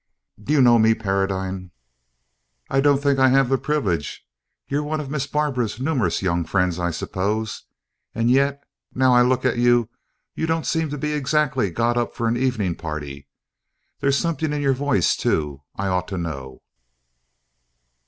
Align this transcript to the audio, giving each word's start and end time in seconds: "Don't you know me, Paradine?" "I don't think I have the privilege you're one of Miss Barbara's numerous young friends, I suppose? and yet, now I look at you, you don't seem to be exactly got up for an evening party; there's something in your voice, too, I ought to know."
"Don't 0.43 0.53
you 0.55 0.61
know 0.63 0.79
me, 0.79 0.95
Paradine?" 0.95 1.69
"I 2.71 2.81
don't 2.81 3.03
think 3.03 3.19
I 3.19 3.29
have 3.29 3.49
the 3.49 3.59
privilege 3.59 4.25
you're 4.67 4.81
one 4.81 4.99
of 4.99 5.11
Miss 5.11 5.27
Barbara's 5.27 5.79
numerous 5.79 6.23
young 6.23 6.43
friends, 6.43 6.79
I 6.79 6.89
suppose? 6.89 7.65
and 8.15 8.31
yet, 8.31 8.63
now 8.95 9.13
I 9.13 9.21
look 9.21 9.45
at 9.45 9.59
you, 9.59 9.89
you 10.33 10.47
don't 10.47 10.65
seem 10.65 10.89
to 10.89 10.97
be 10.97 11.13
exactly 11.13 11.69
got 11.69 11.97
up 11.97 12.15
for 12.15 12.27
an 12.27 12.35
evening 12.35 12.73
party; 12.73 13.27
there's 13.99 14.17
something 14.17 14.51
in 14.51 14.59
your 14.63 14.73
voice, 14.73 15.15
too, 15.15 15.61
I 15.75 15.85
ought 15.87 16.07
to 16.07 16.17
know." 16.17 16.63